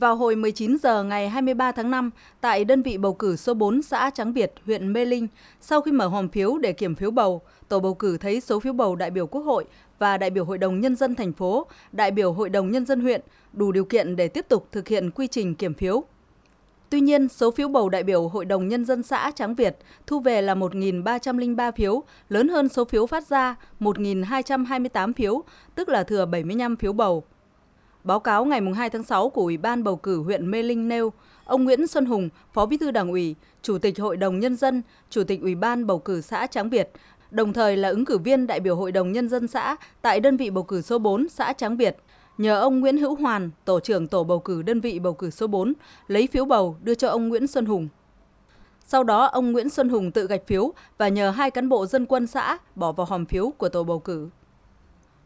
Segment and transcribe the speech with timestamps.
[0.00, 3.82] Vào hồi 19 giờ ngày 23 tháng 5, tại đơn vị bầu cử số 4
[3.82, 5.28] xã Trắng Việt, huyện Mê Linh,
[5.60, 8.72] sau khi mở hòm phiếu để kiểm phiếu bầu, tổ bầu cử thấy số phiếu
[8.72, 9.64] bầu đại biểu Quốc hội
[9.98, 13.00] và đại biểu Hội đồng Nhân dân thành phố, đại biểu Hội đồng Nhân dân
[13.00, 13.20] huyện
[13.52, 16.04] đủ điều kiện để tiếp tục thực hiện quy trình kiểm phiếu.
[16.90, 20.20] Tuy nhiên, số phiếu bầu đại biểu Hội đồng Nhân dân xã Trắng Việt thu
[20.20, 25.42] về là 1.303 phiếu, lớn hơn số phiếu phát ra 1.228 phiếu,
[25.74, 27.24] tức là thừa 75 phiếu bầu.
[28.04, 31.12] Báo cáo ngày 2 tháng 6 của Ủy ban bầu cử huyện Mê Linh nêu,
[31.44, 34.82] ông Nguyễn Xuân Hùng, Phó Bí thư Đảng ủy, Chủ tịch Hội đồng Nhân dân,
[35.10, 36.90] Chủ tịch Ủy ban bầu cử xã Tráng Việt,
[37.30, 40.36] đồng thời là ứng cử viên đại biểu Hội đồng Nhân dân xã tại đơn
[40.36, 41.96] vị bầu cử số 4 xã Tráng Việt,
[42.38, 45.46] nhờ ông Nguyễn Hữu Hoàn, tổ trưởng tổ bầu cử đơn vị bầu cử số
[45.46, 45.72] 4,
[46.08, 47.88] lấy phiếu bầu đưa cho ông Nguyễn Xuân Hùng.
[48.86, 52.06] Sau đó, ông Nguyễn Xuân Hùng tự gạch phiếu và nhờ hai cán bộ dân
[52.06, 54.28] quân xã bỏ vào hòm phiếu của tổ bầu cử.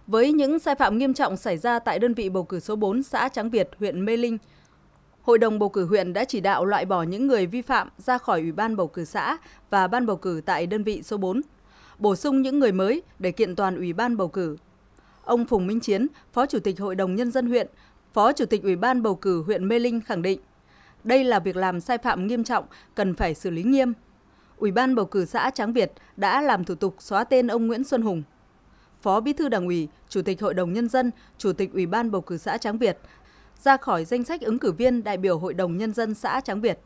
[0.06, 3.02] Với những sai phạm nghiêm trọng xảy ra tại đơn vị bầu cử số 4
[3.02, 4.38] xã Tráng Việt, huyện Mê Linh,
[5.22, 8.18] Hội đồng bầu cử huyện đã chỉ đạo loại bỏ những người vi phạm ra
[8.18, 9.36] khỏi Ủy ban bầu cử xã
[9.70, 11.40] và ban bầu cử tại đơn vị số 4,
[11.98, 14.56] bổ sung những người mới để kiện toàn Ủy ban bầu cử.
[15.24, 17.66] Ông Phùng Minh Chiến, Phó Chủ tịch Hội đồng Nhân dân huyện,
[18.12, 20.40] Phó Chủ tịch Ủy ban bầu cử huyện Mê Linh khẳng định,
[21.04, 22.64] đây là việc làm sai phạm nghiêm trọng,
[22.94, 23.92] cần phải xử lý nghiêm.
[24.56, 27.84] Ủy ban bầu cử xã Tráng Việt đã làm thủ tục xóa tên ông Nguyễn
[27.84, 28.22] Xuân Hùng.
[29.02, 32.10] Phó Bí thư Đảng ủy, Chủ tịch Hội đồng Nhân dân, Chủ tịch Ủy ban
[32.10, 32.98] bầu cử xã Tráng Việt
[33.58, 36.60] ra khỏi danh sách ứng cử viên đại biểu Hội đồng Nhân dân xã Tráng
[36.60, 36.78] Việt.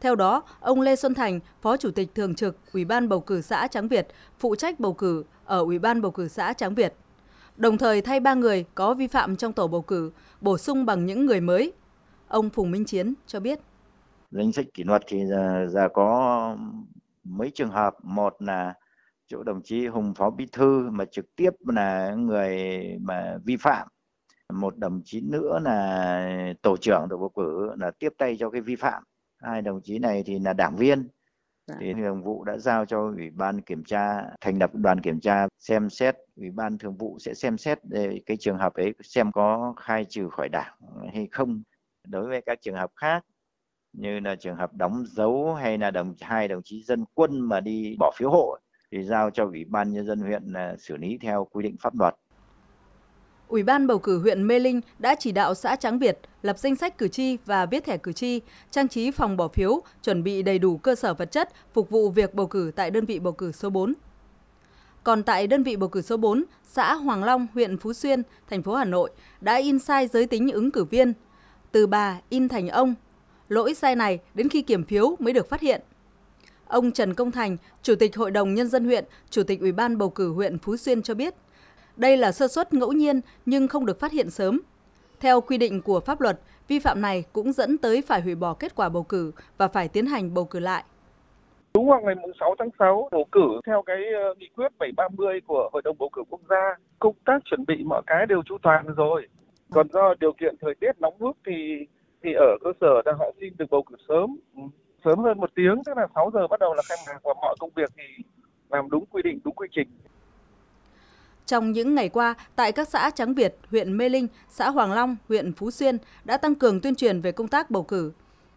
[0.00, 3.40] Theo đó, ông Lê Xuân Thành, Phó Chủ tịch Thường trực Ủy ban bầu cử
[3.40, 6.94] xã Tráng Việt, phụ trách bầu cử ở Ủy ban bầu cử xã Tráng Việt.
[7.56, 11.06] Đồng thời thay ba người có vi phạm trong tổ bầu cử, bổ sung bằng
[11.06, 11.72] những người mới.
[12.28, 13.60] Ông Phùng Minh Chiến cho biết.
[14.30, 16.56] Danh sách kỷ luật thì giờ, giờ có
[17.24, 17.94] mấy trường hợp.
[18.02, 18.74] Một là
[19.26, 22.58] chỗ đồng chí Hùng Phó Bí Thư mà trực tiếp là người
[23.00, 23.88] mà vi phạm.
[24.52, 28.60] Một đồng chí nữa là tổ trưởng tổ bầu cử là tiếp tay cho cái
[28.60, 29.02] vi phạm.
[29.42, 31.08] Hai đồng chí này thì là đảng viên.
[31.66, 31.74] Dạ.
[31.80, 35.48] thì thường vụ đã giao cho ủy ban kiểm tra thành lập đoàn kiểm tra
[35.58, 36.16] xem xét.
[36.36, 40.04] Ủy ban thường vụ sẽ xem xét để cái trường hợp ấy xem có khai
[40.04, 40.72] trừ khỏi đảng
[41.12, 41.62] hay không.
[42.08, 43.24] Đối với các trường hợp khác
[43.92, 47.60] như là trường hợp đóng dấu hay là đồng hai đồng chí dân quân mà
[47.60, 48.58] đi bỏ phiếu hộ
[48.94, 51.98] thì giao cho ủy ban nhân dân huyện à, xử lý theo quy định pháp
[51.98, 52.14] luật
[53.48, 56.76] Ủy ban bầu cử huyện Mê Linh đã chỉ đạo xã Tráng Việt lập danh
[56.76, 58.40] sách cử tri và viết thẻ cử tri,
[58.70, 62.10] trang trí phòng bỏ phiếu, chuẩn bị đầy đủ cơ sở vật chất phục vụ
[62.10, 63.92] việc bầu cử tại đơn vị bầu cử số 4.
[65.04, 68.62] Còn tại đơn vị bầu cử số 4, xã Hoàng Long, huyện Phú Xuyên, thành
[68.62, 69.10] phố Hà Nội
[69.40, 71.12] đã in sai giới tính ứng cử viên,
[71.72, 72.94] từ bà in thành ông.
[73.48, 75.80] Lỗi sai này đến khi kiểm phiếu mới được phát hiện.
[76.68, 79.98] Ông Trần Công Thành, Chủ tịch Hội đồng Nhân dân huyện, Chủ tịch Ủy ban
[79.98, 81.34] bầu cử huyện Phú Xuyên cho biết,
[81.96, 84.60] đây là sơ suất ngẫu nhiên nhưng không được phát hiện sớm.
[85.20, 88.54] Theo quy định của pháp luật, vi phạm này cũng dẫn tới phải hủy bỏ
[88.54, 90.84] kết quả bầu cử và phải tiến hành bầu cử lại.
[91.74, 95.70] Đúng vào ngày 6 tháng 6, bầu cử theo cái ờ, nghị quyết 730 của
[95.72, 98.86] Hội đồng bầu cử quốc gia, công tác chuẩn bị mọi cái đều chu toàn
[98.96, 99.26] rồi.
[99.70, 101.86] Còn do điều kiện thời tiết nóng bức thì
[102.22, 104.62] thì ở cơ sở là họ xin được bầu cử sớm, ừ
[105.04, 107.56] sớm hơn một tiếng, tức là 6 giờ bắt đầu là khai mạc và mọi
[107.60, 108.24] công việc thì
[108.70, 109.88] làm đúng quy định, đúng quy trình.
[111.46, 115.16] Trong những ngày qua, tại các xã Trắng Việt, huyện Mê Linh, xã Hoàng Long,
[115.28, 118.12] huyện Phú Xuyên đã tăng cường tuyên truyền về công tác bầu cử,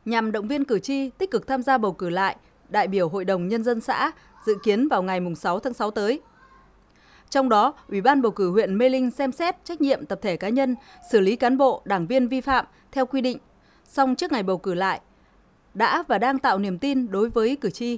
[0.06, 2.36] nhằm động viên cử tri tích cực tham gia bầu cử lại
[2.70, 4.12] đại biểu Hội đồng Nhân dân xã
[4.46, 6.22] dự kiến vào ngày 6 tháng 6 tới.
[7.30, 10.38] Trong đó, Ủy ban bầu cử huyện Mê Linh xem xét trách nhiệm tập thể
[10.38, 10.76] cá nhân,
[11.12, 13.38] xử lý cán bộ, đảng viên vi phạm theo quy định,
[13.84, 15.02] song trước ngày bầu cử lại,
[15.78, 17.98] đã và đang tạo niềm tin đối với cử tri.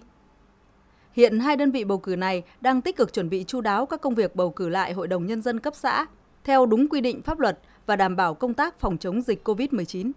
[1.12, 4.02] Hiện hai đơn vị bầu cử này đang tích cực chuẩn bị chu đáo các
[4.02, 6.06] công việc bầu cử lại Hội đồng Nhân dân cấp xã
[6.44, 10.12] theo đúng quy định pháp luật và đảm bảo công tác phòng chống dịch COVID-19.